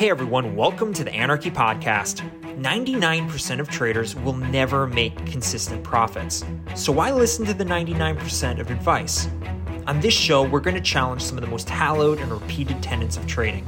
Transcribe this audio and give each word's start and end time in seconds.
Hey 0.00 0.08
everyone, 0.08 0.56
welcome 0.56 0.94
to 0.94 1.04
the 1.04 1.12
Anarchy 1.12 1.50
Podcast. 1.50 2.26
99% 2.58 3.60
of 3.60 3.68
traders 3.68 4.16
will 4.16 4.32
never 4.32 4.86
make 4.86 5.14
consistent 5.26 5.84
profits. 5.84 6.42
So 6.74 6.90
why 6.90 7.12
listen 7.12 7.44
to 7.44 7.52
the 7.52 7.66
99% 7.66 8.60
of 8.60 8.70
advice? 8.70 9.28
On 9.86 10.00
this 10.00 10.14
show, 10.14 10.42
we're 10.42 10.60
going 10.60 10.74
to 10.74 10.80
challenge 10.80 11.20
some 11.20 11.36
of 11.36 11.44
the 11.44 11.50
most 11.50 11.68
hallowed 11.68 12.18
and 12.18 12.32
repeated 12.32 12.82
tenets 12.82 13.18
of 13.18 13.26
trading, 13.26 13.66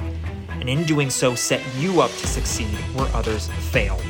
and 0.52 0.70
in 0.70 0.84
doing 0.84 1.10
so, 1.10 1.34
set 1.34 1.60
you 1.76 2.00
up 2.00 2.10
to 2.12 2.26
succeed 2.26 2.78
where 2.94 3.14
others 3.14 3.48
fail. 3.70 4.00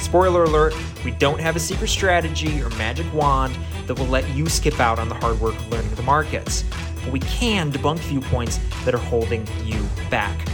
Spoiler 0.00 0.44
alert, 0.44 0.74
we 1.02 1.12
don't 1.12 1.40
have 1.40 1.56
a 1.56 1.60
secret 1.60 1.88
strategy 1.88 2.60
or 2.60 2.68
magic 2.76 3.10
wand 3.14 3.56
that 3.86 3.98
will 3.98 4.04
let 4.08 4.28
you 4.36 4.50
skip 4.50 4.80
out 4.80 4.98
on 4.98 5.08
the 5.08 5.14
hard 5.14 5.40
work 5.40 5.54
of 5.54 5.68
learning 5.70 5.94
the 5.94 6.02
markets, 6.02 6.62
but 7.02 7.10
we 7.10 7.20
can 7.20 7.72
debunk 7.72 8.00
viewpoints 8.00 8.60
that 8.84 8.94
are 8.94 8.98
holding 8.98 9.46
you 9.64 9.82
back. 10.10 10.49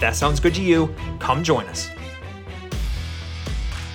That 0.00 0.16
sounds 0.16 0.40
good 0.40 0.54
to 0.54 0.62
you, 0.62 0.94
come 1.18 1.44
join 1.44 1.66
us. 1.66 1.90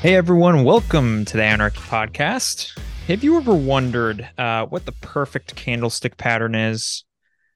Hey 0.03 0.13
everyone, 0.13 0.63
welcome 0.63 1.25
to 1.25 1.35
the 1.35 1.43
Anarchy 1.43 1.79
Podcast. 1.79 2.79
Have 3.07 3.23
you 3.23 3.37
ever 3.37 3.55
wondered 3.55 4.29
uh, 4.37 4.67
what 4.67 4.85
the 4.85 4.91
perfect 4.91 5.55
candlestick 5.55 6.15
pattern 6.15 6.53
is 6.53 7.05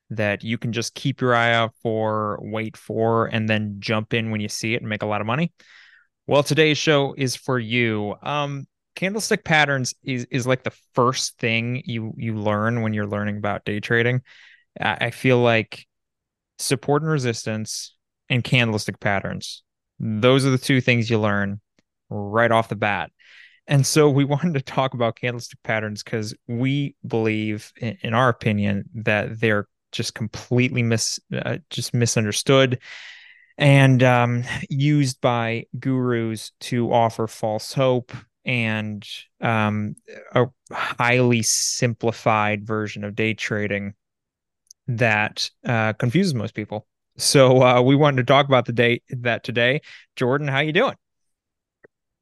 that 0.10 0.44
you 0.44 0.58
can 0.58 0.74
just 0.74 0.96
keep 0.96 1.22
your 1.22 1.36
eye 1.36 1.54
out 1.54 1.76
for, 1.84 2.40
wait 2.42 2.76
for, 2.76 3.28
and 3.28 3.48
then 3.48 3.76
jump 3.78 4.16
in 4.16 4.32
when 4.32 4.42
you 4.42 4.50
see 4.50 4.74
it 4.74 4.82
and 4.82 4.90
make 4.90 5.04
a 5.04 5.06
lot 5.06 5.22
of 5.22 5.28
money? 5.28 5.54
Well, 6.26 6.42
today's 6.42 6.80
show 6.80 7.14
is 7.16 7.36
for 7.36 7.60
you. 7.60 8.16
Um, 8.24 8.66
candlestick 8.96 9.44
patterns 9.44 9.94
is 10.04 10.26
is 10.32 10.48
like 10.48 10.64
the 10.64 10.74
first 10.96 11.38
thing 11.38 11.84
you 11.86 12.16
you 12.18 12.34
learn 12.34 12.82
when 12.82 12.94
you're 12.96 13.06
learning 13.06 13.38
about 13.38 13.64
day 13.64 13.80
trading. 13.80 14.22
I 14.80 15.12
feel 15.12 15.38
like 15.38 15.86
support 16.58 17.04
and 17.04 17.12
resistance 17.12 17.94
and 18.30 18.44
candlestick 18.44 19.00
patterns. 19.00 19.64
Those 20.00 20.46
are 20.46 20.52
the 20.52 20.58
two 20.58 20.82
things 20.82 21.10
you 21.10 21.20
learn 21.20 21.60
right 22.10 22.52
off 22.52 22.70
the 22.70 22.76
bat. 22.76 23.12
And 23.68 23.86
so 23.86 24.10
we 24.10 24.26
wanted 24.26 24.54
to 24.56 24.62
talk 24.62 24.94
about 24.94 25.16
candlestick 25.16 25.62
patterns 25.64 26.04
because 26.04 26.34
we 26.48 26.96
believe, 27.06 27.72
in, 27.78 28.14
our 28.14 28.30
opinion, 28.30 28.86
that 28.96 29.40
they're 29.40 29.68
just 29.92 30.14
completely 30.14 30.84
mis 30.84 31.20
uh, 31.36 31.58
just 31.72 31.96
misunderstood 31.96 32.80
and 33.58 34.04
um, 34.04 34.44
used 34.70 35.20
by 35.20 35.66
gurus 35.80 36.52
to 36.62 36.94
offer 36.94 37.28
false 37.28 37.74
hope 37.74 38.14
and 38.46 39.06
um, 39.42 39.96
a 40.34 40.46
highly 40.72 41.42
simplified 41.42 42.66
version 42.66 43.04
of 43.04 43.16
day 43.16 43.34
trading 43.34 43.94
that 44.88 45.50
uh, 45.66 45.94
confuses 45.94 46.34
most 46.34 46.54
people. 46.54 46.88
So 47.20 47.62
uh, 47.62 47.82
we 47.82 47.96
wanted 47.96 48.18
to 48.18 48.24
talk 48.24 48.46
about 48.48 48.66
the 48.66 48.74
day 48.74 49.02
that 49.10 49.44
today. 49.44 49.82
Jordan, 50.16 50.48
how 50.48 50.60
you 50.60 50.72
doing? 50.74 50.96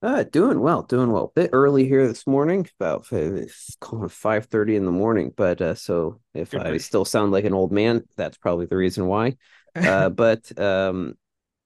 Uh, 0.02 0.24
doing 0.24 0.60
well, 0.60 0.84
doing 0.84 1.12
well. 1.12 1.32
Bit 1.36 1.52
early 1.54 1.88
here 1.88 2.08
this 2.08 2.28
morning, 2.28 2.68
about 2.80 3.06
five 3.06 4.46
thirty 4.46 4.76
in 4.76 4.86
the 4.86 4.92
morning. 4.92 5.34
But 5.36 5.62
uh, 5.62 5.76
so 5.76 6.20
if 6.34 6.52
Good 6.52 6.62
I 6.62 6.72
night. 6.72 6.82
still 6.82 7.06
sound 7.06 7.32
like 7.32 7.46
an 7.46 7.54
old 7.54 7.72
man, 7.72 8.04
that's 8.16 8.38
probably 8.38 8.66
the 8.68 8.78
reason 8.78 9.08
why. 9.08 9.38
Uh, 9.76 10.10
but 10.10 10.58
um, 10.60 11.16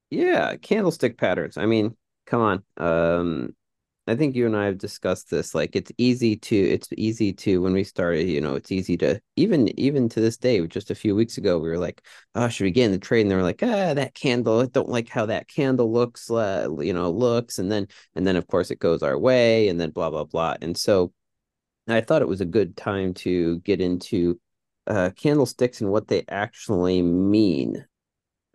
yeah, 0.09 0.56
candlestick 0.58 1.18
patterns. 1.18 1.58
I 1.58 1.66
mean, 1.66 1.96
come 2.26 2.42
on. 2.42 2.64
Um, 2.78 3.56
I 4.08 4.16
think 4.16 4.36
you 4.36 4.48
and 4.48 4.58
I 4.58 4.66
have 4.66 4.80
discussed 4.80 5.30
this. 5.30 5.54
Like 5.54 5.76
it's 5.76 5.92
easy 5.98 6.36
to 6.36 6.56
it's 6.56 6.88
easy 6.98 7.34
to 7.34 7.62
when 7.62 7.74
we 7.74 7.84
started, 7.84 8.28
you 8.28 8.42
know, 8.42 8.56
it's 8.56 8.72
easy 8.72 8.98
to 8.98 9.22
even 9.36 9.80
even 9.80 10.10
to 10.10 10.20
this 10.20 10.38
day, 10.38 10.66
just 10.68 10.90
a 10.90 10.96
few 10.96 11.16
weeks 11.16 11.38
ago, 11.38 11.60
we 11.60 11.70
were 11.70 11.78
like, 11.78 12.04
oh, 12.34 12.48
should 12.50 12.64
we 12.64 12.72
get 12.72 12.86
in 12.86 12.92
the 12.92 12.98
trade? 12.98 13.22
And 13.22 13.32
they 13.32 13.36
were 13.36 13.44
like, 13.44 13.62
ah, 13.62 13.94
that 13.94 14.16
candle, 14.16 14.60
I 14.62 14.66
don't 14.66 14.90
like 14.90 15.08
how 15.08 15.28
that 15.28 15.48
candle 15.48 15.92
looks, 15.92 16.32
uh, 16.32 16.68
you 16.80 16.94
know, 16.94 17.12
looks. 17.12 17.60
And 17.60 17.72
then 17.72 17.88
and 18.16 18.26
then 18.26 18.36
of 18.36 18.48
course 18.48 18.72
it 18.72 18.80
goes 18.80 19.04
our 19.04 19.18
way 19.18 19.68
and 19.70 19.80
then 19.80 19.92
blah 19.92 20.10
blah 20.10 20.26
blah. 20.26 20.56
And 20.62 20.76
so 20.76 21.14
I 21.88 22.02
thought 22.02 22.24
it 22.24 22.28
was 22.28 22.42
a 22.42 22.46
good 22.46 22.76
time 22.76 23.14
to 23.16 23.59
get 23.59 23.81
into 23.81 24.40
uh 24.88 25.12
candlesticks 25.16 25.80
and 25.81 25.92
what 25.92 26.08
they 26.08 26.25
actually 26.28 27.04
mean. 27.04 27.86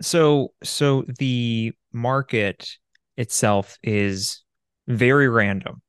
So 0.01 0.55
so 0.65 1.05
the 1.19 1.73
market 1.93 2.69
itself 3.17 3.79
is 3.85 4.43
very 4.87 5.29
random. 5.29 5.83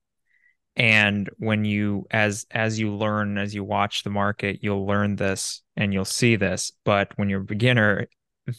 And 0.75 1.30
when 1.38 1.66
you 1.66 2.06
as 2.12 2.46
as 2.52 2.80
you 2.80 2.94
learn 2.96 3.38
as 3.38 3.56
you 3.56 3.63
watch 3.63 4.03
the 4.03 4.12
market 4.12 4.59
you'll 4.62 4.85
learn 4.85 5.16
this 5.16 5.62
and 5.75 5.91
you'll 5.94 6.06
see 6.06 6.35
this. 6.35 6.72
But 6.85 7.12
when 7.16 7.30
you're 7.30 7.41
a 7.41 7.46
beginner 7.46 8.07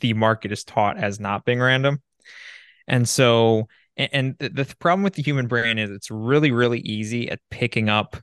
the 0.01 0.15
market 0.15 0.53
is 0.53 0.65
taught 0.65 0.99
as 0.99 1.21
not 1.21 1.45
being 1.45 1.61
random. 1.61 2.03
And 2.87 3.09
so 3.09 3.69
and, 3.97 4.37
the, 4.39 4.65
problem 4.79 5.03
with 5.03 5.15
the 5.15 5.23
human 5.23 5.49
brain 5.49 5.79
is 5.79 5.91
it's 5.91 6.11
really 6.11 6.51
really 6.51 6.81
easy 6.81 7.31
at 7.31 7.41
picking 7.51 7.89
up 7.89 8.17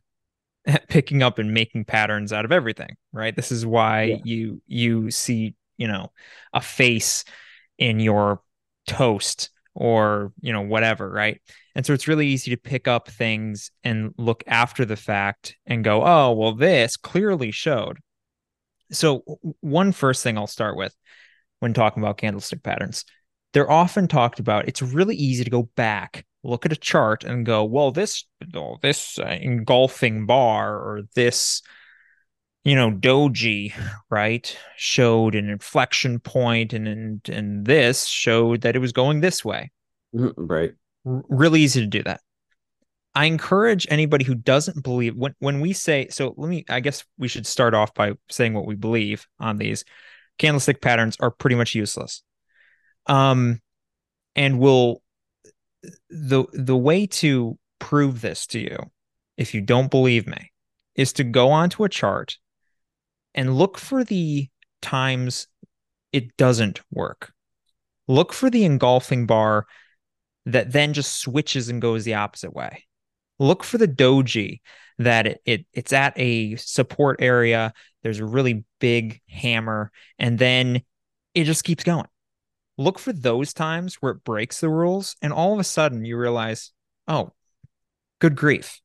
at 0.65 0.87
picking 0.89 1.23
up 1.23 1.39
and 1.39 1.53
making 1.53 1.85
patterns 1.85 2.33
out 2.33 2.45
of 2.45 2.51
everything 2.51 2.95
right? 3.13 3.35
This 3.35 3.51
is 3.51 3.65
why 3.65 4.03
yeah. 4.03 4.17
you 4.23 4.61
you 4.67 5.11
see 5.11 5.55
you 5.77 5.87
know 5.87 6.11
a 6.53 6.61
face 6.61 7.23
in 7.77 7.99
your 7.99 8.41
toast 8.87 9.49
or 9.75 10.31
you 10.41 10.53
know 10.53 10.61
whatever 10.61 11.09
right? 11.09 11.41
And 11.75 11.85
so 11.85 11.93
it's 11.93 12.07
really 12.07 12.27
easy 12.27 12.51
to 12.51 12.57
pick 12.57 12.87
up 12.87 13.09
things 13.09 13.71
and 13.83 14.13
look 14.17 14.43
after 14.47 14.85
the 14.85 14.95
fact 14.95 15.55
and 15.65 15.83
go 15.83 16.03
oh 16.05 16.31
well 16.33 16.53
this 16.53 16.97
clearly 16.97 17.51
showed. 17.51 17.99
So 18.91 19.23
one 19.61 19.91
first 19.91 20.23
thing 20.23 20.37
i'll 20.37 20.47
start 20.47 20.77
with 20.77 20.95
when 21.59 21.73
talking 21.73 22.03
about 22.03 22.17
candlestick 22.17 22.63
patterns 22.63 23.05
they're 23.53 23.71
often 23.71 24.07
talked 24.07 24.39
about 24.39 24.67
it's 24.67 24.81
really 24.81 25.15
easy 25.15 25.43
to 25.43 25.49
go 25.49 25.63
back 25.75 26.25
look 26.43 26.65
at 26.65 26.71
a 26.71 26.77
chart 26.77 27.23
and 27.23 27.45
go 27.45 27.63
well 27.63 27.91
this 27.91 28.25
oh, 28.53 28.77
this 28.81 29.17
uh, 29.19 29.37
engulfing 29.41 30.25
bar 30.25 30.75
or 30.75 31.01
this 31.15 31.61
you 32.65 32.75
know 32.75 32.91
doji 32.91 33.73
right 34.09 34.57
showed 34.75 35.35
an 35.35 35.49
inflection 35.49 36.19
point 36.19 36.73
and 36.73 36.87
and 36.87 37.29
and 37.29 37.65
this 37.65 38.05
showed 38.05 38.61
that 38.61 38.75
it 38.75 38.79
was 38.79 38.91
going 38.91 39.21
this 39.21 39.45
way. 39.45 39.71
Mm-hmm, 40.13 40.45
right. 40.45 40.71
R- 41.05 41.23
really 41.29 41.61
easy 41.61 41.79
to 41.79 41.87
do 41.87 42.03
that. 42.03 42.19
I 43.13 43.25
encourage 43.25 43.87
anybody 43.89 44.25
who 44.25 44.35
doesn't 44.35 44.83
believe 44.83 45.15
when 45.15 45.35
when 45.39 45.61
we 45.61 45.71
say 45.71 46.07
so 46.09 46.33
let 46.35 46.49
me 46.49 46.65
i 46.67 46.81
guess 46.81 47.05
we 47.17 47.29
should 47.29 47.47
start 47.47 47.73
off 47.73 47.93
by 47.93 48.13
saying 48.29 48.53
what 48.53 48.65
we 48.65 48.75
believe 48.75 49.25
on 49.39 49.57
these. 49.57 49.85
Candlestick 50.37 50.81
patterns 50.81 51.15
are 51.21 51.31
pretty 51.31 51.55
much 51.55 51.75
useless. 51.75 52.23
Um 53.05 53.61
and 54.35 54.59
will 54.59 55.03
the 56.09 56.45
the 56.51 56.75
way 56.75 57.05
to 57.05 57.59
prove 57.77 58.21
this 58.21 58.47
to 58.47 58.59
you 58.59 58.77
if 59.37 59.53
you 59.53 59.61
don't 59.61 59.91
believe 59.91 60.25
me 60.25 60.51
is 60.95 61.13
to 61.13 61.23
go 61.23 61.51
onto 61.51 61.83
a 61.83 61.89
chart 61.89 62.37
and 63.35 63.55
look 63.55 63.77
for 63.77 64.03
the 64.03 64.49
times 64.81 65.47
it 66.11 66.35
doesn't 66.37 66.81
work. 66.91 67.33
Look 68.07 68.33
for 68.33 68.49
the 68.49 68.65
engulfing 68.65 69.27
bar 69.27 69.67
that 70.45 70.71
then 70.71 70.93
just 70.93 71.19
switches 71.19 71.69
and 71.69 71.81
goes 71.81 72.05
the 72.05 72.13
opposite 72.15 72.53
way. 72.53 72.85
Look 73.37 73.63
for 73.63 73.77
the 73.77 73.87
doji 73.87 74.61
that 74.97 75.27
it, 75.27 75.41
it 75.45 75.65
it's 75.73 75.91
at 75.91 76.13
a 76.15 76.55
support 76.55 77.21
area. 77.21 77.73
There's 78.01 78.19
a 78.19 78.25
really 78.25 78.63
big 78.79 79.21
hammer, 79.27 79.91
and 80.17 80.39
then 80.39 80.81
it 81.33 81.43
just 81.43 81.63
keeps 81.63 81.83
going. 81.83 82.07
Look 82.77 82.99
for 82.99 83.11
those 83.11 83.53
times 83.53 83.95
where 83.95 84.13
it 84.13 84.23
breaks 84.23 84.61
the 84.61 84.69
rules, 84.69 85.15
and 85.21 85.33
all 85.33 85.53
of 85.53 85.59
a 85.59 85.63
sudden 85.65 86.05
you 86.05 86.17
realize, 86.17 86.71
oh, 87.07 87.33
good 88.19 88.35
grief. 88.35 88.79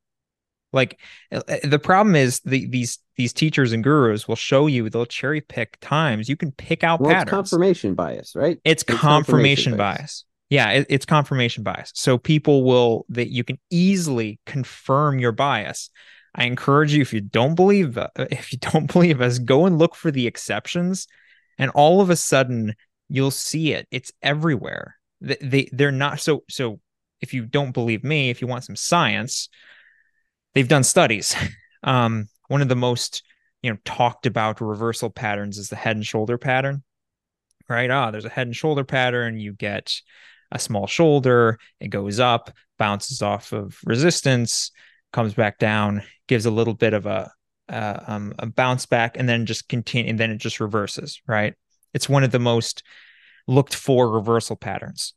Like 0.73 1.01
uh, 1.33 1.43
uh, 1.49 1.57
the 1.65 1.79
problem 1.79 2.15
is 2.15 2.41
the, 2.41 2.67
these 2.67 2.99
these 3.17 3.33
teachers 3.33 3.73
and 3.73 3.83
gurus 3.83 4.29
will 4.29 4.37
show 4.37 4.67
you 4.67 4.89
they'll 4.89 5.07
cherry 5.07 5.41
pick 5.41 5.79
times. 5.81 6.29
You 6.29 6.37
can 6.37 6.53
pick 6.53 6.85
out 6.85 7.01
well, 7.01 7.11
patterns. 7.11 7.29
It's 7.29 7.51
confirmation 7.51 7.95
bias, 7.95 8.37
right? 8.37 8.59
It's, 8.65 8.83
it's 8.83 8.85
confirmation, 8.85 9.25
confirmation 9.25 9.77
bias. 9.77 9.99
bias. 9.99 10.25
Yeah, 10.49 10.71
it, 10.71 10.87
it's 10.89 11.07
confirmation 11.07 11.63
bias. 11.63 11.93
So 11.95 12.19
people 12.19 12.65
will 12.65 13.07
that 13.09 13.31
you 13.31 13.45
can 13.45 13.59
easily 13.71 14.39
confirm 14.47 15.19
your 15.19 15.33
bias. 15.33 15.91
I 16.35 16.45
encourage 16.45 16.93
you 16.93 17.03
if 17.03 17.13
you 17.13 17.21
don't 17.21 17.55
believe 17.55 17.99
uh, 17.99 18.09
if 18.17 18.53
you 18.53 18.59
don't 18.59 18.93
believe 18.93 19.21
us, 19.21 19.39
go 19.39 19.67
and 19.67 19.79
look 19.79 19.95
for 19.95 20.11
the 20.11 20.27
exceptions, 20.27 21.07
and 21.59 21.71
all 21.73 22.01
of 22.01 22.11
a 22.11 22.17
sudden 22.17 22.75
you'll 23.09 23.31
see 23.31 23.73
it. 23.73 23.87
It's 23.91 24.13
everywhere. 24.23 24.97
They, 25.21 25.37
they 25.41 25.69
they're 25.73 25.93
not 25.93 26.21
so 26.21 26.45
so. 26.49 26.81
If 27.21 27.35
you 27.35 27.45
don't 27.45 27.73
believe 27.73 28.03
me, 28.03 28.31
if 28.31 28.41
you 28.41 28.49
want 28.49 28.65
some 28.65 28.77
science, 28.77 29.51
they've 30.55 30.69
done 30.69 30.85
studies. 30.85 31.35
Um, 31.83 32.29
one 32.49 32.61
of 32.61 32.69
the 32.69 32.77
most 32.77 33.23
you 33.63 33.71
know 33.71 33.79
talked 33.87 34.27
about 34.27 34.61
reversal 34.61 35.09
patterns 35.09 35.57
is 35.57 35.71
the 35.71 35.77
head 35.77 35.97
and 35.97 36.05
shoulder 36.05 36.37
pattern. 36.37 36.83
Right? 37.71 37.91
Ah, 37.91 38.11
there's 38.11 38.27
a 38.27 38.29
head 38.29 38.49
and 38.49 38.55
shoulder 38.55 38.85
pattern. 38.85 39.39
You 39.39 39.55
get 39.55 39.99
a 40.53 40.59
small 40.59 40.87
shoulder, 40.87 41.59
it 41.81 41.89
goes 41.89 42.21
up, 42.21 42.51
bounces 42.79 43.23
off 43.23 43.53
of 43.53 43.79
resistance, 43.85 44.73
comes 45.13 45.33
back 45.33 45.59
down, 45.59 46.03
gives 46.27 46.45
a 46.45 46.51
little 46.51 46.75
bit 46.75 46.93
of 46.93 47.07
a 47.07 47.33
uh, 47.71 48.01
um, 48.07 48.35
a 48.39 48.47
bounce 48.47 48.85
back, 48.85 49.17
and 49.17 49.27
then 49.27 49.47
just 49.47 49.67
continue, 49.67 50.11
and 50.11 50.21
then 50.21 50.31
it 50.31 50.39
just 50.39 50.61
reverses. 50.61 51.23
Right? 51.27 51.55
It's 51.95 52.09
one 52.09 52.25
of 52.25 52.31
the 52.31 52.39
most 52.39 52.83
looked 53.47 53.75
for 53.75 54.11
reversal 54.11 54.57
patterns. 54.57 55.15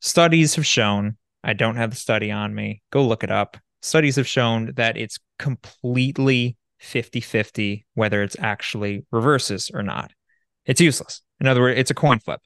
studies 0.00 0.56
have 0.56 0.66
shown, 0.66 1.16
I 1.44 1.52
don't 1.52 1.76
have 1.76 1.90
the 1.90 1.96
study 1.96 2.30
on 2.30 2.54
me, 2.54 2.82
go 2.90 3.06
look 3.06 3.22
it 3.22 3.30
up. 3.30 3.56
Studies 3.82 4.16
have 4.16 4.28
shown 4.28 4.72
that 4.76 4.96
it's 4.96 5.18
completely 5.38 6.56
50 6.80 7.20
50 7.20 7.86
whether 7.94 8.22
it's 8.22 8.36
actually 8.38 9.04
reverses 9.10 9.70
or 9.72 9.82
not. 9.82 10.12
It's 10.66 10.80
useless. 10.80 11.22
In 11.40 11.46
other 11.46 11.60
words, 11.60 11.78
it's 11.78 11.90
a 11.90 11.94
coin 11.94 12.18
flip. 12.20 12.40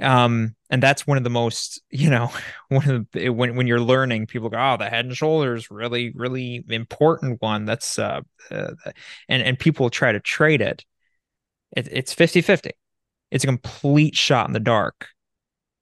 Um, 0.00 0.56
and 0.70 0.82
that's 0.82 1.06
one 1.06 1.18
of 1.18 1.24
the 1.24 1.30
most, 1.30 1.80
you 1.90 2.10
know, 2.10 2.30
one 2.68 2.88
of 2.88 3.06
the 3.12 3.28
when 3.30 3.56
when 3.56 3.66
you're 3.66 3.80
learning, 3.80 4.26
people 4.26 4.48
go, 4.48 4.58
"Oh, 4.58 4.76
the 4.76 4.88
head 4.88 5.04
and 5.04 5.16
shoulders, 5.16 5.70
really, 5.70 6.12
really 6.14 6.64
important 6.68 7.40
one." 7.40 7.64
That's 7.64 7.98
uh, 7.98 8.20
uh 8.50 8.72
and 9.28 9.42
and 9.42 9.58
people 9.58 9.90
try 9.90 10.12
to 10.12 10.20
trade 10.20 10.60
it. 10.60 10.84
it 11.76 11.88
it's 11.90 12.14
50-50. 12.14 12.70
It's 13.30 13.44
a 13.44 13.46
complete 13.46 14.16
shot 14.16 14.46
in 14.46 14.52
the 14.52 14.60
dark, 14.60 15.08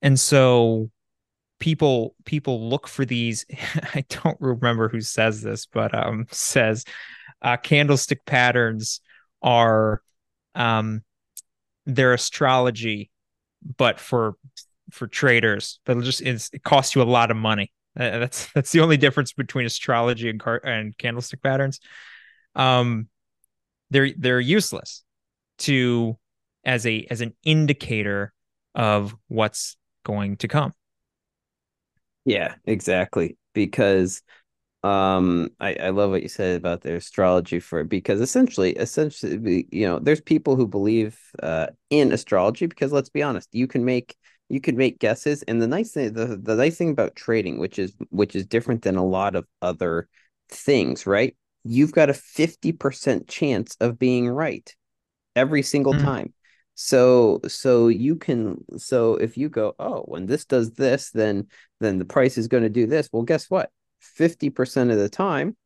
and 0.02 0.18
so 0.18 0.90
people 1.60 2.16
people 2.24 2.68
look 2.68 2.88
for 2.88 3.04
these. 3.04 3.46
I 3.94 4.04
don't 4.08 4.40
remember 4.40 4.88
who 4.88 5.00
says 5.00 5.40
this, 5.40 5.66
but 5.66 5.94
um, 5.94 6.26
says 6.30 6.84
uh, 7.40 7.56
candlestick 7.56 8.24
patterns 8.26 9.00
are 9.42 10.02
um, 10.54 11.02
their 11.86 12.12
astrology 12.12 13.10
but 13.76 14.00
for 14.00 14.34
for 14.90 15.06
traders, 15.06 15.78
but 15.84 15.96
it 15.96 16.02
just 16.02 16.22
it 16.22 16.62
costs 16.64 16.94
you 16.94 17.02
a 17.02 17.04
lot 17.04 17.30
of 17.30 17.36
money. 17.36 17.72
Uh, 17.98 18.18
that's 18.18 18.46
that's 18.54 18.72
the 18.72 18.80
only 18.80 18.96
difference 18.96 19.32
between 19.32 19.66
astrology 19.66 20.28
and 20.28 20.40
car- 20.40 20.64
and 20.64 20.96
candlestick 20.98 21.42
patterns. 21.42 21.80
Um, 22.54 23.08
they're 23.90 24.10
they're 24.16 24.40
useless 24.40 25.04
to 25.58 26.18
as 26.64 26.86
a 26.86 27.06
as 27.10 27.20
an 27.20 27.34
indicator 27.44 28.32
of 28.74 29.14
what's 29.28 29.76
going 30.04 30.36
to 30.38 30.48
come. 30.48 30.72
Yeah, 32.24 32.54
exactly. 32.64 33.36
Because 33.54 34.22
um 34.82 35.50
I, 35.60 35.74
I 35.74 35.90
love 35.90 36.10
what 36.10 36.22
you 36.22 36.28
said 36.28 36.56
about 36.56 36.80
the 36.80 36.94
astrology 36.96 37.60
for 37.60 37.84
because 37.84 38.22
essentially 38.22 38.72
essentially 38.72 39.66
you 39.70 39.86
know 39.86 39.98
there's 39.98 40.22
people 40.22 40.56
who 40.56 40.66
believe 40.66 41.18
uh 41.42 41.66
in 41.90 42.12
astrology 42.12 42.64
because 42.66 42.90
let's 42.90 43.10
be 43.10 43.22
honest 43.22 43.50
you 43.52 43.66
can 43.66 43.84
make 43.84 44.16
you 44.48 44.58
can 44.58 44.78
make 44.78 44.98
guesses 44.98 45.42
and 45.42 45.60
the 45.60 45.66
nice 45.66 45.92
thing 45.92 46.14
the, 46.14 46.38
the 46.42 46.56
nice 46.56 46.78
thing 46.78 46.90
about 46.90 47.14
trading 47.14 47.58
which 47.58 47.78
is 47.78 47.94
which 48.08 48.34
is 48.34 48.46
different 48.46 48.80
than 48.80 48.96
a 48.96 49.04
lot 49.04 49.36
of 49.36 49.46
other 49.60 50.08
things 50.48 51.06
right 51.06 51.36
you've 51.64 51.92
got 51.92 52.08
a 52.08 52.14
50% 52.14 53.28
chance 53.28 53.76
of 53.80 53.98
being 53.98 54.30
right 54.30 54.74
every 55.36 55.62
single 55.62 55.92
mm. 55.92 56.00
time 56.02 56.32
so 56.82 57.40
so 57.46 57.88
you 57.88 58.16
can 58.16 58.56
so 58.78 59.14
if 59.16 59.36
you 59.36 59.48
go 59.48 59.74
oh 59.78 60.02
when 60.06 60.26
this 60.26 60.44
does 60.44 60.72
this 60.72 61.10
then 61.10 61.46
then 61.80 61.98
the 61.98 62.04
price 62.04 62.38
is 62.38 62.48
going 62.48 62.62
to 62.62 62.70
do 62.70 62.86
this 62.86 63.08
well 63.12 63.22
guess 63.22 63.50
what 63.50 63.70
50% 64.00 64.90
of 64.90 64.98
the 64.98 65.08
time, 65.08 65.56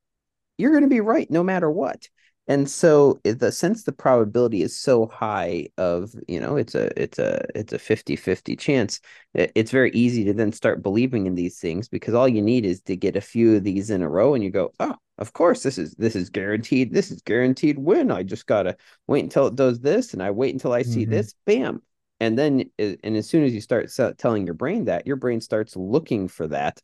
you're 0.58 0.70
going 0.70 0.82
to 0.82 0.88
be 0.88 1.00
right 1.00 1.30
no 1.30 1.42
matter 1.42 1.70
what. 1.70 2.08
And 2.46 2.68
so 2.68 3.20
the 3.24 3.50
since 3.50 3.84
the 3.84 3.92
probability 3.92 4.62
is 4.62 4.76
so 4.76 5.06
high 5.06 5.68
of, 5.78 6.14
you 6.28 6.38
know, 6.38 6.56
it's 6.56 6.74
a 6.74 6.90
it's 7.00 7.18
a 7.18 7.42
it's 7.54 7.72
a 7.72 7.78
50-50 7.78 8.58
chance, 8.58 9.00
it's 9.32 9.70
very 9.70 9.90
easy 9.92 10.24
to 10.24 10.34
then 10.34 10.52
start 10.52 10.82
believing 10.82 11.26
in 11.26 11.36
these 11.36 11.58
things 11.58 11.88
because 11.88 12.12
all 12.12 12.28
you 12.28 12.42
need 12.42 12.66
is 12.66 12.82
to 12.82 12.96
get 12.96 13.16
a 13.16 13.22
few 13.22 13.56
of 13.56 13.64
these 13.64 13.88
in 13.88 14.02
a 14.02 14.08
row 14.08 14.34
and 14.34 14.44
you 14.44 14.50
go, 14.50 14.72
"Oh, 14.78 14.94
of 15.16 15.32
course 15.32 15.62
this 15.62 15.78
is 15.78 15.94
this 15.94 16.14
is 16.14 16.28
guaranteed. 16.28 16.92
This 16.92 17.10
is 17.10 17.22
guaranteed 17.22 17.78
win. 17.78 18.10
I 18.10 18.22
just 18.22 18.46
got 18.46 18.64
to 18.64 18.76
wait 19.06 19.24
until 19.24 19.46
it 19.46 19.56
does 19.56 19.80
this 19.80 20.12
and 20.12 20.22
I 20.22 20.30
wait 20.30 20.52
until 20.52 20.72
I 20.72 20.82
see 20.82 21.02
mm-hmm. 21.02 21.12
this. 21.12 21.34
Bam." 21.46 21.80
And 22.20 22.38
then 22.38 22.70
and 22.78 23.16
as 23.16 23.26
soon 23.26 23.44
as 23.44 23.54
you 23.54 23.62
start 23.62 23.90
telling 24.18 24.44
your 24.44 24.54
brain 24.54 24.84
that, 24.84 25.06
your 25.06 25.16
brain 25.16 25.40
starts 25.40 25.76
looking 25.76 26.28
for 26.28 26.46
that 26.48 26.80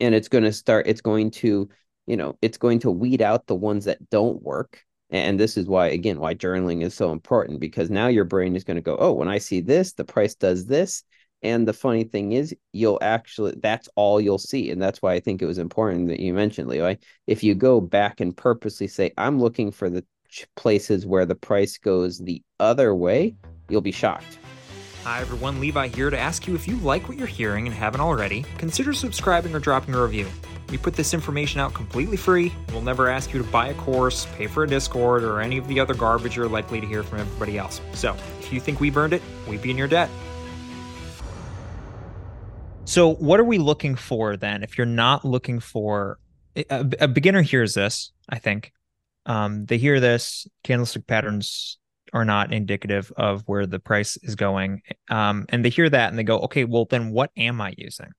and 0.00 0.14
it's 0.14 0.28
going 0.28 0.44
to 0.44 0.52
start 0.52 0.86
it's 0.86 1.00
going 1.00 1.30
to 1.30 1.68
you 2.08 2.16
know 2.16 2.36
it's 2.42 2.58
going 2.58 2.78
to 2.80 2.90
weed 2.90 3.22
out 3.22 3.46
the 3.46 3.54
ones 3.54 3.84
that 3.84 4.10
don't 4.10 4.42
work. 4.42 4.82
And 5.10 5.38
this 5.38 5.56
is 5.56 5.66
why 5.66 5.88
again 5.88 6.18
why 6.18 6.34
journaling 6.34 6.82
is 6.82 6.94
so 6.94 7.12
important 7.12 7.60
because 7.60 7.90
now 7.90 8.08
your 8.08 8.24
brain 8.24 8.56
is 8.56 8.64
going 8.64 8.76
to 8.76 8.82
go 8.82 8.96
oh 8.98 9.12
when 9.12 9.28
i 9.28 9.38
see 9.38 9.60
this 9.60 9.92
the 9.92 10.04
price 10.04 10.34
does 10.34 10.66
this. 10.66 11.04
And 11.40 11.68
the 11.68 11.72
funny 11.72 12.02
thing 12.02 12.32
is 12.32 12.54
you'll 12.72 12.98
actually 13.00 13.54
that's 13.62 13.88
all 13.94 14.20
you'll 14.20 14.38
see. 14.38 14.70
And 14.70 14.82
that's 14.82 15.00
why 15.00 15.14
i 15.14 15.20
think 15.20 15.40
it 15.40 15.46
was 15.46 15.58
important 15.58 16.08
that 16.08 16.20
you 16.20 16.32
mentioned 16.34 16.68
leo 16.68 16.96
if 17.26 17.44
you 17.44 17.54
go 17.54 17.80
back 17.80 18.20
and 18.20 18.36
purposely 18.36 18.88
say 18.88 19.12
i'm 19.18 19.38
looking 19.38 19.70
for 19.70 19.88
the 19.88 20.04
places 20.56 21.06
where 21.06 21.24
the 21.26 21.34
price 21.34 21.78
goes 21.78 22.18
the 22.18 22.42
other 22.58 22.94
way 22.94 23.34
you'll 23.68 23.80
be 23.80 23.92
shocked. 23.92 24.38
Hi 25.04 25.20
everyone, 25.20 25.58
Levi 25.60 25.88
here 25.88 26.10
to 26.10 26.18
ask 26.18 26.46
you 26.46 26.54
if 26.54 26.68
you 26.68 26.76
like 26.76 27.08
what 27.08 27.16
you're 27.16 27.26
hearing 27.26 27.66
and 27.66 27.74
haven't 27.74 28.00
already, 28.00 28.44
consider 28.58 28.92
subscribing 28.92 29.54
or 29.54 29.58
dropping 29.58 29.94
a 29.94 30.02
review. 30.02 30.26
We 30.70 30.76
put 30.76 30.94
this 30.94 31.14
information 31.14 31.60
out 31.60 31.72
completely 31.72 32.16
free, 32.16 32.52
we'll 32.72 32.82
never 32.82 33.08
ask 33.08 33.32
you 33.32 33.42
to 33.42 33.50
buy 33.50 33.68
a 33.68 33.74
course, 33.74 34.26
pay 34.36 34.46
for 34.46 34.64
a 34.64 34.68
Discord, 34.68 35.24
or 35.24 35.40
any 35.40 35.56
of 35.56 35.66
the 35.66 35.80
other 35.80 35.94
garbage 35.94 36.36
you're 36.36 36.48
likely 36.48 36.80
to 36.80 36.86
hear 36.86 37.02
from 37.02 37.20
everybody 37.20 37.56
else. 37.56 37.80
So, 37.94 38.14
if 38.40 38.52
you 38.52 38.60
think 38.60 38.80
we've 38.80 38.96
earned 38.96 39.14
it, 39.14 39.22
we'd 39.48 39.62
be 39.62 39.70
in 39.70 39.78
your 39.78 39.88
debt. 39.88 40.10
So, 42.84 43.14
what 43.14 43.40
are 43.40 43.44
we 43.44 43.58
looking 43.58 43.94
for 43.94 44.36
then? 44.36 44.62
If 44.62 44.76
you're 44.76 44.86
not 44.86 45.24
looking 45.24 45.60
for 45.60 46.18
a, 46.56 46.86
a 47.00 47.08
beginner 47.08 47.42
hears 47.42 47.74
this, 47.74 48.12
I 48.28 48.38
think. 48.38 48.72
Um, 49.26 49.66
they 49.66 49.78
hear 49.78 50.00
this 50.00 50.46
candlestick 50.64 51.06
patterns 51.06 51.78
are 52.12 52.24
not 52.24 52.52
indicative 52.52 53.12
of 53.16 53.42
where 53.46 53.66
the 53.66 53.78
price 53.78 54.16
is 54.22 54.34
going. 54.34 54.82
Um, 55.10 55.46
and 55.50 55.64
they 55.64 55.68
hear 55.68 55.88
that 55.88 56.08
and 56.08 56.18
they 56.18 56.22
go, 56.22 56.38
okay, 56.40 56.64
well 56.64 56.86
then 56.86 57.10
what 57.10 57.30
am 57.36 57.60
I 57.60 57.74
using? 57.76 58.12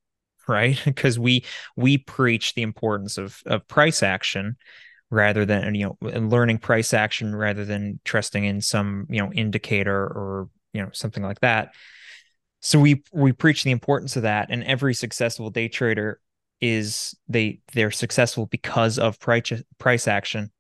Right. 0.50 0.82
Because 0.86 1.20
we 1.20 1.46
we 1.76 1.98
preach 1.98 2.56
the 2.56 2.64
importance 2.64 3.18
of 3.18 3.42
of 3.46 3.68
price 3.68 4.04
action 4.04 4.58
rather 5.12 5.46
than 5.46 5.76
you 5.76 5.96
know 6.02 6.10
learning 6.20 6.58
price 6.58 6.94
action 6.94 7.36
rather 7.36 7.66
than 7.66 8.00
trusting 8.04 8.44
in 8.44 8.62
some 8.62 9.06
you 9.10 9.22
know 9.22 9.32
indicator 9.32 9.96
or 9.96 10.50
you 10.74 10.82
know 10.82 10.90
something 10.92 11.24
like 11.24 11.40
that. 11.42 11.74
So 12.62 12.80
we 12.80 13.04
we 13.14 13.32
preach 13.32 13.64
the 13.64 13.72
importance 13.72 14.16
of 14.18 14.24
that, 14.24 14.48
and 14.50 14.64
every 14.64 14.94
successful 14.94 15.50
day 15.50 15.68
trader 15.70 16.20
is 16.60 17.16
they 17.30 17.62
they're 17.74 17.92
successful 17.92 18.48
because 18.48 19.00
of 19.00 19.20
price 19.20 19.54
price 19.78 20.08
action. 20.08 20.52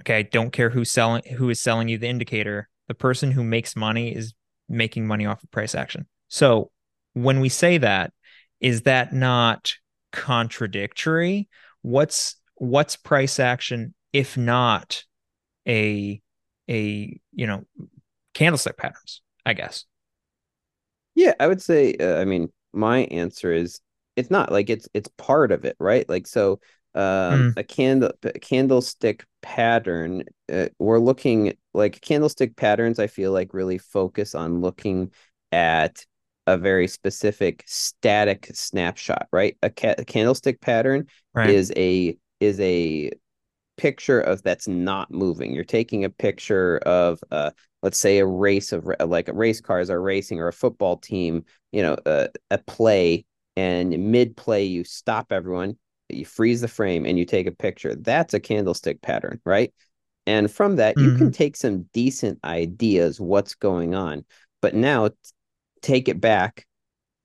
Okay, 0.00 0.22
don't 0.22 0.52
care 0.52 0.70
who's 0.70 0.90
selling 0.90 1.22
who 1.36 1.50
is 1.50 1.60
selling 1.60 1.88
you 1.88 1.98
the 1.98 2.08
indicator 2.08 2.68
the 2.88 2.94
person 2.94 3.30
who 3.30 3.44
makes 3.44 3.76
money 3.76 4.14
is 4.14 4.34
making 4.68 5.06
money 5.06 5.24
off 5.24 5.42
of 5.44 5.50
price 5.52 5.76
action. 5.76 6.06
So 6.26 6.72
when 7.12 7.38
we 7.38 7.48
say 7.48 7.78
that, 7.78 8.12
is 8.60 8.82
that 8.82 9.12
not 9.12 9.74
contradictory? 10.12 11.48
What's 11.82 12.36
what's 12.56 12.96
price 12.96 13.40
action 13.40 13.94
if 14.12 14.36
not 14.36 15.04
a 15.66 16.20
a 16.68 17.20
you 17.32 17.46
know 17.46 17.64
candlestick 18.34 18.76
patterns? 18.76 19.22
I 19.44 19.54
guess. 19.54 19.84
Yeah, 21.14 21.34
I 21.40 21.46
would 21.46 21.62
say. 21.62 21.94
Uh, 21.98 22.20
I 22.20 22.24
mean, 22.24 22.52
my 22.72 23.00
answer 23.04 23.52
is 23.52 23.80
it's 24.16 24.30
not 24.30 24.52
like 24.52 24.70
it's 24.70 24.88
it's 24.94 25.08
part 25.16 25.52
of 25.52 25.64
it, 25.64 25.76
right? 25.80 26.08
Like 26.08 26.26
so, 26.26 26.60
um, 26.94 27.02
mm. 27.02 27.52
a 27.56 27.64
candle 27.64 28.12
a 28.22 28.38
candlestick 28.38 29.24
pattern. 29.42 30.24
Uh, 30.52 30.68
we're 30.78 30.98
looking 30.98 31.54
like 31.72 32.00
candlestick 32.00 32.56
patterns. 32.56 32.98
I 32.98 33.06
feel 33.06 33.32
like 33.32 33.54
really 33.54 33.78
focus 33.78 34.34
on 34.34 34.60
looking 34.60 35.12
at 35.52 36.04
a 36.46 36.56
very 36.58 36.88
specific 36.88 37.62
static 37.66 38.50
snapshot, 38.52 39.28
right? 39.32 39.56
A, 39.62 39.70
ca- 39.70 39.94
a 39.98 40.04
candlestick 40.04 40.60
pattern 40.60 41.06
right. 41.34 41.50
is 41.50 41.72
a 41.76 42.16
is 42.40 42.58
a 42.60 43.10
picture 43.76 44.20
of 44.20 44.42
that's 44.42 44.68
not 44.68 45.10
moving. 45.10 45.54
You're 45.54 45.64
taking 45.64 46.04
a 46.04 46.10
picture 46.10 46.78
of 46.78 47.22
uh 47.30 47.50
let's 47.82 47.98
say 47.98 48.18
a 48.18 48.26
race 48.26 48.72
of 48.72 48.88
like 49.06 49.28
race 49.32 49.60
cars 49.60 49.90
are 49.90 50.02
racing 50.02 50.40
or 50.40 50.48
a 50.48 50.52
football 50.52 50.96
team, 50.96 51.44
you 51.72 51.82
know, 51.82 51.94
uh, 52.06 52.28
a 52.50 52.58
play 52.58 53.24
and 53.56 53.90
mid 54.10 54.36
play 54.36 54.64
you 54.64 54.84
stop 54.84 55.32
everyone, 55.32 55.76
you 56.08 56.24
freeze 56.24 56.60
the 56.60 56.68
frame 56.68 57.06
and 57.06 57.18
you 57.18 57.24
take 57.24 57.46
a 57.46 57.52
picture. 57.52 57.94
That's 57.94 58.34
a 58.34 58.40
candlestick 58.40 59.00
pattern, 59.00 59.40
right? 59.44 59.72
And 60.26 60.50
from 60.50 60.76
that, 60.76 60.96
mm-hmm. 60.96 61.04
you 61.04 61.16
can 61.16 61.26
mm-hmm. 61.26 61.32
take 61.32 61.56
some 61.56 61.86
decent 61.92 62.38
ideas 62.44 63.20
what's 63.20 63.54
going 63.54 63.94
on. 63.94 64.24
But 64.60 64.74
now 64.74 65.10
take 65.82 66.08
it 66.08 66.20
back, 66.20 66.66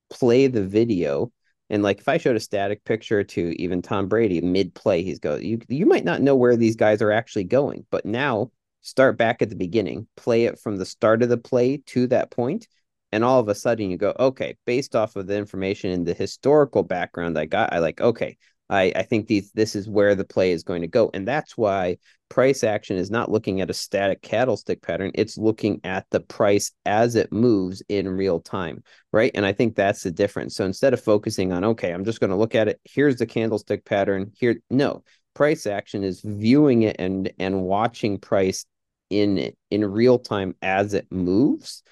play 0.10 0.48
the 0.48 0.64
video. 0.64 1.32
And 1.70 1.82
like 1.82 2.00
if 2.00 2.08
I 2.08 2.18
showed 2.18 2.36
a 2.36 2.40
static 2.40 2.84
picture 2.84 3.24
to 3.24 3.62
even 3.62 3.82
Tom 3.82 4.08
Brady 4.08 4.42
mid 4.42 4.74
play, 4.76 5.04
he's 5.04 5.20
go, 5.20 5.36
you 5.36 5.60
you 5.68 5.86
might 5.86 6.06
not 6.06 6.22
know 6.22 6.36
where 6.36 6.56
these 6.56 6.76
guys 6.76 7.02
are 7.02 7.12
actually 7.12 7.46
going. 7.46 7.86
But 7.90 8.06
now 8.06 8.52
start 8.82 9.18
back 9.18 9.42
at 9.42 9.50
the 9.50 9.56
beginning, 9.56 10.08
play 10.16 10.46
it 10.46 10.60
from 10.60 10.78
the 10.78 10.86
start 10.86 11.24
of 11.24 11.30
the 11.30 11.38
play 11.38 11.78
to 11.88 12.08
that 12.08 12.30
point, 12.30 12.68
and 13.12 13.24
all 13.24 13.40
of 13.40 13.48
a 13.48 13.56
sudden 13.56 13.90
you 13.90 13.98
go, 13.98 14.14
okay, 14.20 14.56
based 14.66 14.96
off 14.96 15.16
of 15.16 15.26
the 15.26 15.36
information 15.36 15.90
and 15.90 16.06
the 16.06 16.14
historical 16.14 16.84
background 16.84 17.38
I 17.38 17.46
got, 17.46 17.74
I 17.74 17.80
like, 17.80 18.00
okay, 18.00 18.38
I, 18.70 18.92
I 18.96 19.04
think 19.04 19.28
these 19.28 19.52
this 19.52 19.76
is 19.76 19.88
where 19.88 20.16
the 20.16 20.26
play 20.26 20.52
is 20.52 20.64
going 20.64 20.82
to 20.82 20.88
go. 20.88 21.10
And 21.14 21.28
that's 21.28 21.56
why 21.58 21.98
price 22.30 22.64
action 22.64 22.98
is 22.98 23.12
not 23.12 23.32
looking 23.32 23.62
at 23.62 23.70
a 23.70 23.74
static 23.74 24.22
candlestick 24.22 24.82
pattern. 24.82 25.12
It's 25.14 25.38
looking 25.38 25.82
at 25.84 26.06
the 26.10 26.20
price 26.20 26.72
as 26.86 27.16
it 27.16 27.32
moves 27.32 27.84
in 27.90 28.08
real 28.10 28.40
time. 28.40 28.84
Right. 29.12 29.32
And 29.36 29.46
I 29.46 29.54
think 29.54 29.76
that's 29.76 30.04
the 30.04 30.12
difference. 30.12 30.56
So 30.56 30.66
instead 30.66 30.94
of 30.94 31.02
focusing 31.02 31.52
on, 31.52 31.64
okay, 31.64 31.92
I'm 31.92 32.06
just 32.06 32.20
going 32.20 32.32
to 32.32 32.36
look 32.36 32.56
at 32.56 32.68
it, 32.68 32.80
here's 32.84 33.18
the 33.18 33.28
candlestick 33.28 33.86
pattern 33.86 34.32
here. 34.36 34.56
No, 34.70 35.04
price 35.36 35.68
action 35.68 36.04
is 36.04 36.22
viewing 36.22 36.84
it 36.84 36.96
and 36.98 37.32
and 37.38 37.62
watching 37.62 38.18
price 38.20 38.66
in 39.10 39.52
in 39.70 39.86
real 39.86 40.18
time 40.18 40.56
as 40.62 40.94
it 40.94 41.12
moves. 41.12 41.84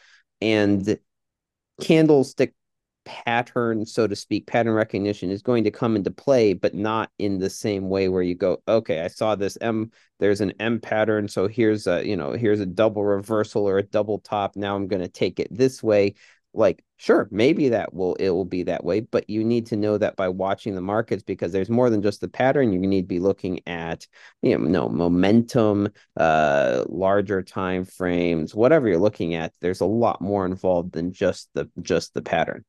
And 0.42 0.98
candlestick 1.82 2.54
pattern, 3.06 3.86
so 3.86 4.08
to 4.08 4.16
speak, 4.16 4.48
pattern 4.48 4.74
recognition 4.74 5.30
is 5.30 5.42
going 5.42 5.64
to 5.64 5.72
come 5.72 5.96
into 5.96 6.12
play, 6.12 6.54
but 6.54 6.74
not 6.74 7.12
in 7.20 7.40
the 7.40 7.50
same 7.50 7.90
way 7.90 8.10
where 8.10 8.24
you 8.24 8.36
go, 8.36 8.62
okay, 8.68 9.02
I 9.02 9.08
saw 9.08 9.36
this 9.36 9.58
M, 9.62 9.92
there's 10.20 10.42
an 10.42 10.54
M 10.60 10.80
pattern. 10.80 11.28
So 11.28 11.48
here's 11.48 11.88
a, 11.88 12.06
you 12.06 12.16
know, 12.16 12.32
here's 12.32 12.60
a 12.60 12.66
double 12.66 13.04
reversal 13.04 13.68
or 13.68 13.78
a 13.78 13.84
double 13.84 14.20
top. 14.20 14.56
Now 14.56 14.76
I'm 14.76 14.88
going 14.88 15.02
to 15.02 15.08
take 15.08 15.40
it 15.40 15.48
this 15.52 15.84
way. 15.84 16.16
Like, 16.56 16.84
sure, 16.98 17.28
maybe 17.32 17.70
that 17.70 17.96
will, 17.96 18.14
it 18.16 18.30
will 18.30 18.46
be 18.46 18.62
that 18.64 18.84
way, 18.84 19.00
but 19.00 19.28
you 19.28 19.44
need 19.44 19.66
to 19.68 19.76
know 19.76 19.98
that 19.98 20.16
by 20.16 20.30
watching 20.30 20.76
the 20.76 20.82
markets 20.82 21.24
because 21.24 21.52
there's 21.52 21.70
more 21.70 21.90
than 21.90 22.04
just 22.04 22.22
the 22.22 22.28
pattern. 22.28 22.72
You 22.72 22.80
need 22.80 23.02
to 23.02 23.08
be 23.08 23.20
looking 23.20 23.62
at, 23.66 24.06
you 24.44 24.56
know, 24.56 24.64
no 24.64 24.88
momentum, 24.88 25.90
uh, 26.16 26.84
larger 26.88 27.42
time 27.42 27.86
frames, 27.86 28.54
whatever 28.54 28.88
you're 28.88 29.00
looking 29.00 29.34
at. 29.34 29.52
There's 29.62 29.82
a 29.82 29.86
lot 29.86 30.22
more 30.22 30.46
involved 30.46 30.94
than 30.94 31.12
just 31.12 31.50
the, 31.56 31.72
just 31.82 32.14
the 32.14 32.22
pattern. 32.22 32.64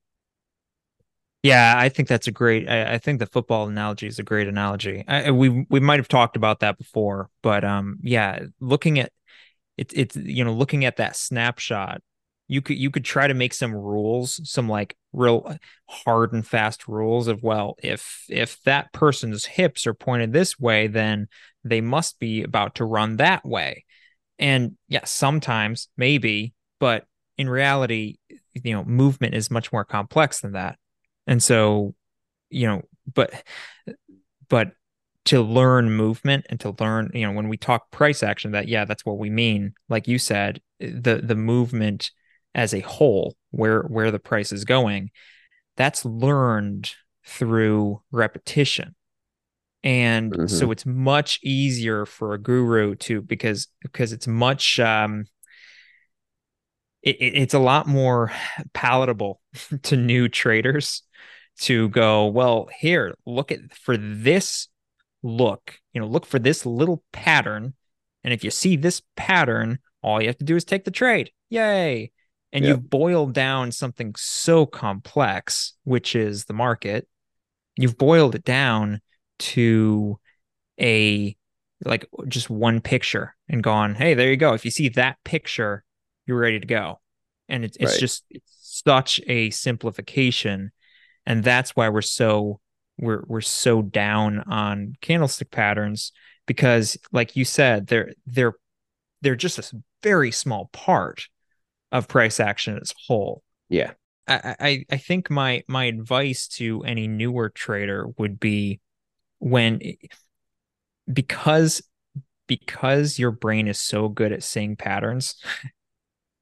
Yeah, 1.45 1.75
I 1.77 1.91
think 1.91 2.09
that's 2.09 2.27
a 2.27 2.33
great. 2.33 2.71
I, 2.71 2.95
I, 2.95 2.99
think 2.99 3.19
the 3.19 3.27
football 3.27 3.69
analogy 3.69 4.07
is 4.07 4.19
a 4.19 4.23
great 4.23 4.49
analogy. 4.49 5.05
I, 5.07 5.31
we 5.31 5.67
we 5.69 5.79
might 5.79 5.99
have 5.99 6.09
talked 6.09 6.37
about 6.37 6.61
that 6.61 6.79
before, 6.79 7.29
but 7.43 7.65
um, 7.65 7.99
yeah, 8.01 8.45
looking 8.61 8.99
at 8.99 9.13
it's 9.77 9.93
it's 9.93 10.17
you 10.17 10.43
know 10.43 10.55
looking 10.55 10.87
at 10.87 10.97
that 10.97 11.17
snapshot, 11.17 12.01
you 12.49 12.63
could 12.63 12.79
you 12.79 12.91
could 12.91 13.05
try 13.05 13.27
to 13.27 13.35
make 13.35 13.53
some 13.53 13.75
rules, 13.75 14.41
some 14.51 14.71
like 14.71 14.97
real 15.13 15.59
hard 15.87 16.33
and 16.33 16.47
fast 16.47 16.89
rules 16.89 17.29
of 17.29 17.43
well, 17.43 17.77
if 17.83 18.25
if 18.31 18.63
that 18.63 18.91
person's 18.95 19.45
hips 19.45 19.87
are 19.87 19.93
pointed 19.93 20.33
this 20.33 20.59
way, 20.59 20.87
then 20.87 21.29
they 21.63 21.83
must 21.83 22.19
be 22.19 22.43
about 22.43 22.77
to 22.77 22.87
run 22.87 23.17
that 23.19 23.45
way. 23.45 23.85
And 24.39 24.79
yeah, 24.89 25.05
sometimes 25.05 25.89
maybe, 25.95 26.55
but 26.81 27.05
in 27.37 27.51
reality, 27.51 28.17
you 28.55 28.73
know, 28.73 28.83
movement 28.85 29.35
is 29.35 29.51
much 29.51 29.73
more 29.75 29.85
complex 29.85 30.41
than 30.41 30.53
that 30.53 30.79
and 31.27 31.43
so, 31.43 31.95
you 32.51 32.67
know, 32.67 32.83
but 33.13 33.33
but 34.49 34.73
to 35.27 35.41
learn 35.41 35.91
movement 35.91 36.47
and 36.51 36.61
to 36.61 36.75
learn, 36.79 37.11
you 37.15 37.27
know, 37.27 37.33
when 37.33 37.49
we 37.49 37.57
talk 37.57 37.91
price 37.91 38.23
action, 38.23 38.53
that 38.53 38.69
yeah, 38.69 38.85
that's 38.85 39.07
what 39.07 39.19
we 39.19 39.31
mean. 39.31 39.75
Like 39.89 40.07
you 40.07 40.19
said, 40.19 40.61
the 40.79 41.21
the 41.23 41.35
movement 41.35 42.11
as 42.55 42.75
a 42.75 42.81
whole, 42.81 43.37
where 43.51 43.83
where 43.83 44.11
the 44.11 44.19
price 44.19 44.53
is 44.53 44.65
going, 44.65 45.11
that's 45.77 46.05
learned 46.05 46.93
through 47.27 48.03
repetition. 48.11 48.95
And 49.83 50.33
mm-hmm. 50.33 50.47
so 50.47 50.71
it's 50.71 50.87
much 50.87 51.41
easier 51.43 52.07
for 52.07 52.35
a 52.35 52.39
guru 52.39 52.95
to 52.97 53.21
because 53.21 53.69
because 53.83 54.13
it's 54.13 54.27
much 54.27 54.79
um 54.81 55.27
it, 57.03 57.17
it's 57.21 57.55
a 57.55 57.59
lot 57.59 57.87
more 57.87 58.33
palatable 58.73 59.41
to 59.83 59.97
new 59.97 60.29
traders 60.29 61.03
to 61.61 61.89
go, 61.91 62.27
well, 62.27 62.69
here, 62.79 63.15
look 63.27 63.53
at 63.53 63.75
for 63.75 63.97
this 63.97 64.69
look, 65.23 65.79
you 65.93 66.01
know, 66.01 66.07
look 66.07 66.27
for 66.27 66.39
this 66.39 66.67
little 66.67 67.03
pattern. 67.13 67.75
And 68.23 68.33
if 68.33 68.45
you 68.45 68.51
see 68.51 68.77
this 68.77 69.03
pattern, 69.17 69.79
all 70.03 70.21
you 70.21 70.29
have 70.29 70.39
to 70.39 70.45
do 70.45 70.57
is 70.57 70.65
take 70.65 70.85
the 70.85 70.91
trade. 70.91 71.31
Yay. 71.51 72.13
And 72.53 72.65
yep. 72.65 72.77
you've 72.77 72.91
boiled 72.91 73.33
down 73.33 73.73
something 73.73 74.15
so 74.17 74.67
complex, 74.67 75.75
which 75.85 76.15
is 76.15 76.45
the 76.45 76.53
market. 76.53 77.09
You've 77.77 77.99
boiled 77.99 78.35
it 78.35 78.45
down 78.45 79.01
to 79.41 80.19
a 80.81 81.37
like 81.85 82.07
just 82.29 82.49
one 82.49 82.81
picture 82.81 83.35
and 83.49 83.63
gone, 83.63 83.95
hey, 83.95 84.15
there 84.15 84.31
you 84.31 84.37
go. 84.37 84.55
If 84.55 84.65
you 84.65 84.71
see 84.71 84.89
that 84.91 85.17
picture, 85.25 85.85
you're 86.27 86.39
ready 86.39 86.61
to 86.61 86.67
go. 86.67 87.01
And 87.49 87.65
it's, 87.65 87.77
it's 87.79 87.93
right. 87.93 88.01
just 88.01 88.25
it's 88.31 88.53
such 88.85 89.21
a 89.27 89.51
simplification 89.51 90.73
and 91.27 91.43
that's 91.43 91.71
why 91.71 91.89
we're 91.89 92.03
so 92.03 92.61
we're 92.99 93.25
we're 93.27 93.41
so 93.41 93.83
down 93.83 94.41
on 94.41 94.95
candlestick 95.01 95.51
patterns 95.51 96.13
because 96.47 96.97
like 97.13 97.37
you 97.37 97.45
said 97.45 97.87
they're 97.87 98.13
they're 98.27 98.55
they're 99.23 99.37
just 99.37 99.59
a 99.59 99.83
very 100.03 100.31
small 100.31 100.69
part 100.73 101.29
of 101.91 102.09
price 102.09 102.39
action 102.41 102.79
as 102.81 102.91
a 102.91 102.95
whole. 103.07 103.43
Yeah. 103.69 103.93
I, 104.27 104.57
I 104.59 104.85
i 104.91 104.97
think 104.97 105.29
my 105.29 105.65
my 105.69 105.85
advice 105.85 106.49
to 106.49 106.83
any 106.85 107.07
newer 107.07 107.51
trader 107.51 108.07
would 108.17 108.41
be 108.41 108.81
when 109.39 109.83
because 111.13 111.83
because 112.47 113.19
your 113.19 113.33
brain 113.33 113.69
is 113.69 113.79
so 113.79 114.09
good 114.09 114.33
at 114.33 114.43
seeing 114.43 114.77
patterns 114.77 115.37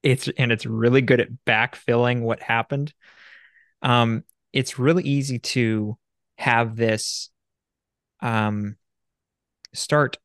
it's 0.05 0.29
and 0.39 0.53
it's 0.53 0.65
really 0.65 1.01
good 1.01 1.19
at 1.21 1.29
backfilling 1.45 2.23
what 2.23 2.41
happened 2.41 2.95
um 3.83 4.23
it's 4.53 4.79
really 4.79 5.03
easy 5.05 5.39
to 5.39 5.97
have 6.37 6.77
this 6.77 7.31
um 8.21 8.77
start 9.73 10.19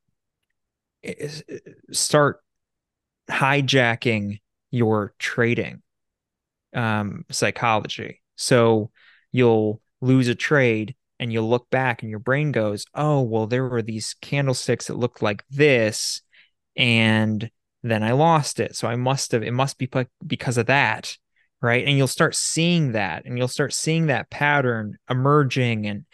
start 1.91 2.41
hijacking 3.29 4.39
your 4.71 5.13
trading 5.19 5.81
um 6.75 7.25
psychology. 7.29 8.21
So 8.35 8.91
you'll 9.31 9.81
lose 10.01 10.27
a 10.27 10.35
trade 10.35 10.95
and 11.19 11.31
you'll 11.31 11.49
look 11.49 11.69
back 11.69 12.01
and 12.01 12.09
your 12.09 12.19
brain 12.19 12.51
goes 12.51 12.85
oh 12.93 13.21
well 13.21 13.47
there 13.47 13.67
were 13.67 13.81
these 13.81 14.15
candlesticks 14.21 14.87
that 14.87 14.97
looked 14.97 15.21
like 15.21 15.43
this 15.49 16.21
and 16.75 17.49
then 17.83 18.03
i 18.03 18.11
lost 18.11 18.59
it. 18.59 18.75
So 18.75 18.87
i 18.87 18.95
must 18.95 19.31
have 19.31 19.43
it 19.43 19.51
must 19.51 19.77
be 19.77 19.89
because 20.25 20.57
of 20.57 20.67
that 20.67 21.17
right? 21.61 21.85
And 21.85 21.97
you'll 21.97 22.07
start 22.07 22.35
seeing 22.35 22.93
that 22.93 23.25
and 23.25 23.37
you'll 23.37 23.47
start 23.47 23.73
seeing 23.73 24.07
that 24.07 24.29
pattern 24.29 24.97
emerging 25.09 25.87
and 25.87 26.05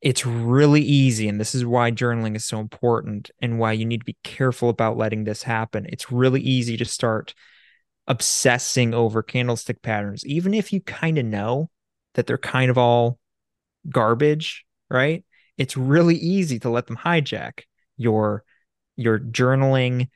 it's 0.00 0.24
really 0.24 0.80
easy 0.80 1.28
and 1.28 1.38
this 1.38 1.54
is 1.54 1.64
why 1.64 1.90
journaling 1.90 2.34
is 2.34 2.44
so 2.46 2.58
important 2.58 3.30
and 3.42 3.58
why 3.58 3.72
you 3.72 3.84
need 3.84 4.00
to 4.00 4.06
be 4.06 4.16
careful 4.24 4.70
about 4.70 4.96
letting 4.96 5.24
this 5.24 5.42
happen. 5.42 5.86
It's 5.88 6.10
really 6.10 6.40
easy 6.40 6.76
to 6.78 6.84
start 6.86 7.34
obsessing 8.06 8.94
over 8.94 9.22
candlestick 9.22 9.82
patterns 9.82 10.26
even 10.26 10.52
if 10.52 10.72
you 10.72 10.80
kind 10.80 11.18
of 11.18 11.24
know 11.24 11.70
that 12.14 12.26
they're 12.26 12.38
kind 12.38 12.70
of 12.70 12.78
all 12.78 13.18
garbage 13.88 14.64
right? 14.90 15.24
It's 15.56 15.76
really 15.76 16.16
easy 16.16 16.58
to 16.60 16.70
let 16.70 16.86
them 16.86 16.96
hijack 16.96 17.62
your 17.96 18.44
your 18.96 19.18
journaling 19.18 20.08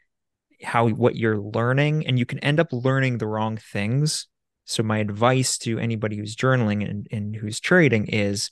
how 0.62 0.88
what 0.88 1.16
you're 1.16 1.38
learning 1.38 2.06
and 2.06 2.18
you 2.18 2.26
can 2.26 2.38
end 2.40 2.60
up 2.60 2.72
learning 2.72 3.18
the 3.18 3.26
wrong 3.26 3.56
things 3.56 4.26
so 4.64 4.82
my 4.82 4.98
advice 4.98 5.58
to 5.58 5.78
anybody 5.78 6.16
who's 6.16 6.34
journaling 6.34 6.88
and, 6.88 7.06
and 7.10 7.36
who's 7.36 7.60
trading 7.60 8.06
is 8.06 8.50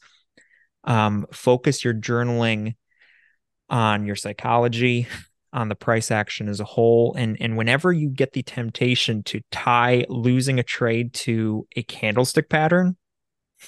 um, 0.85 1.27
focus 1.33 1.85
your 1.85 1.95
journaling 1.95 2.75
on 3.71 4.05
your 4.05 4.17
psychology, 4.17 5.09
on 5.53 5.69
the 5.69 5.75
price 5.75 6.11
action 6.11 6.49
as 6.49 6.61
a 6.61 6.65
whole. 6.65 7.15
And, 7.17 7.37
and 7.41 7.57
whenever 7.57 7.93
you 7.93 8.09
get 8.09 8.33
the 8.33 8.43
temptation 8.43 9.23
to 9.25 9.41
tie 9.51 10.05
losing 10.09 10.59
a 10.59 10.63
trade 10.63 11.15
to 11.15 11.67
a 11.77 11.83
candlestick 11.83 12.49
pattern, 12.49 12.97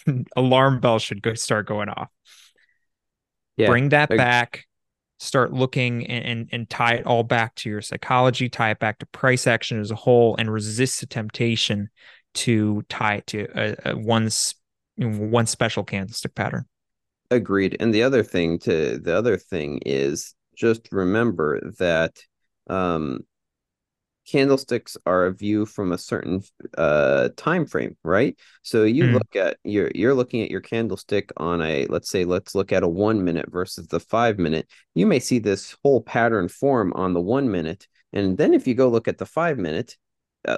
alarm 0.36 0.80
bells 0.80 1.02
should 1.02 1.22
go 1.22 1.34
start 1.34 1.66
going 1.66 1.88
off. 1.88 2.10
Yeah, 3.56 3.68
Bring 3.68 3.90
that 3.90 4.08
back. 4.08 4.66
Start 5.20 5.52
looking 5.52 6.06
and, 6.08 6.24
and 6.24 6.48
and 6.50 6.68
tie 6.68 6.94
it 6.94 7.06
all 7.06 7.22
back 7.22 7.54
to 7.56 7.70
your 7.70 7.80
psychology, 7.80 8.48
tie 8.48 8.72
it 8.72 8.80
back 8.80 8.98
to 8.98 9.06
price 9.06 9.46
action 9.46 9.80
as 9.80 9.92
a 9.92 9.94
whole, 9.94 10.34
and 10.36 10.52
resist 10.52 11.00
the 11.00 11.06
temptation 11.06 11.88
to 12.34 12.82
tie 12.88 13.16
it 13.16 13.26
to 13.28 13.46
a, 13.54 13.92
a 13.92 13.96
one 13.96 14.28
one 14.96 15.46
special 15.46 15.84
candlestick 15.84 16.34
pattern. 16.34 16.66
Agreed. 17.30 17.76
And 17.80 17.92
the 17.92 18.02
other 18.02 18.22
thing 18.22 18.58
to 18.60 18.98
the 18.98 19.16
other 19.16 19.36
thing 19.36 19.80
is 19.84 20.34
just 20.56 20.88
remember 20.92 21.60
that 21.78 22.20
um, 22.68 23.24
candlesticks 24.26 24.96
are 25.04 25.26
a 25.26 25.34
view 25.34 25.66
from 25.66 25.92
a 25.92 25.98
certain 25.98 26.42
uh 26.78 27.28
time 27.36 27.66
frame 27.66 27.96
right 28.02 28.38
so 28.62 28.84
you 28.84 29.04
mm. 29.04 29.12
look 29.14 29.36
at 29.36 29.58
you're 29.64 29.90
you're 29.94 30.14
looking 30.14 30.42
at 30.42 30.50
your 30.50 30.60
candlestick 30.60 31.30
on 31.36 31.60
a 31.60 31.86
let's 31.86 32.08
say 32.08 32.24
let's 32.24 32.54
look 32.54 32.72
at 32.72 32.82
a 32.82 32.88
one 32.88 33.22
minute 33.22 33.50
versus 33.50 33.86
the 33.88 34.00
five 34.00 34.38
minute 34.38 34.66
you 34.94 35.06
may 35.06 35.18
see 35.18 35.38
this 35.38 35.76
whole 35.82 36.00
pattern 36.00 36.48
form 36.48 36.92
on 36.94 37.12
the 37.12 37.20
one 37.20 37.50
minute 37.50 37.86
and 38.12 38.38
then 38.38 38.54
if 38.54 38.66
you 38.66 38.74
go 38.74 38.88
look 38.88 39.08
at 39.08 39.18
the 39.18 39.26
five 39.26 39.58
minute 39.58 39.96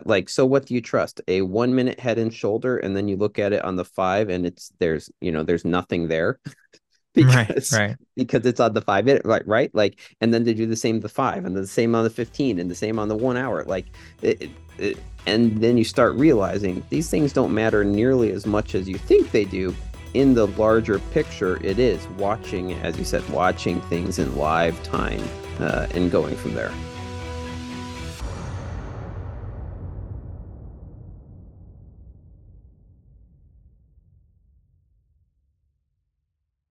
like 0.05 0.29
so 0.29 0.45
what 0.45 0.67
do 0.67 0.75
you 0.75 0.81
trust? 0.81 1.21
A 1.29 1.43
one 1.43 1.75
minute 1.75 2.01
head 2.01 2.19
and 2.19 2.33
shoulder 2.33 2.79
and 2.79 2.97
then 2.97 3.09
you 3.09 3.17
look 3.17 3.39
at 3.39 3.53
it 3.53 3.65
on 3.65 3.77
the 3.77 3.85
five 3.85 4.29
and 4.29 4.47
it's 4.47 4.73
there's 4.79 5.11
you 5.21 5.33
know 5.33 5.43
there's 5.43 5.65
nothing 5.65 6.09
there 6.09 6.39
because 7.15 7.73
right, 7.73 7.89
right. 7.89 7.97
because 8.15 8.45
it's 8.45 8.61
on 8.61 8.75
the 8.75 8.83
five 8.83 9.05
minute 9.05 9.23
right 9.25 9.47
right? 9.47 9.75
Like 9.75 10.01
and 10.21 10.33
then 10.33 10.45
they 10.45 10.55
do 10.55 10.67
the 10.67 10.77
same 10.77 11.01
the 11.01 11.09
five 11.09 11.45
and 11.45 11.57
the 11.57 11.67
same 11.67 11.95
on 11.95 12.05
the 12.05 12.11
15 12.11 12.59
and 12.59 12.71
the 12.71 12.75
same 12.75 12.99
on 12.99 13.09
the 13.09 13.17
one 13.17 13.37
hour 13.37 13.65
like 13.65 13.87
it, 14.23 14.51
it, 14.79 14.99
and 15.27 15.61
then 15.61 15.77
you 15.77 15.85
start 15.85 16.15
realizing 16.15 16.83
these 16.91 17.11
things 17.11 17.33
don't 17.33 17.55
matter 17.55 17.85
nearly 17.85 18.31
as 18.33 18.47
much 18.47 18.75
as 18.75 18.89
you 18.89 18.97
think 18.97 19.31
they 19.31 19.45
do 19.45 19.75
in 20.15 20.35
the 20.35 20.47
larger 20.49 20.99
picture 20.99 21.63
it 21.65 21.79
is 21.79 22.07
watching 22.19 22.73
as 22.75 22.99
you 22.99 23.05
said 23.05 23.27
watching 23.31 23.81
things 23.83 24.19
in 24.19 24.35
live 24.37 24.81
time 24.83 25.23
uh, 25.61 25.87
and 25.95 26.11
going 26.11 26.37
from 26.37 26.55
there 26.55 26.73